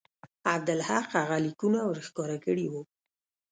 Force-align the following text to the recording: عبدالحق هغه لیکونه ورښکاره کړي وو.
عبدالحق 0.53 1.07
هغه 1.21 1.37
لیکونه 1.45 1.79
ورښکاره 1.85 2.37
کړي 2.45 2.65
وو. 2.71 2.81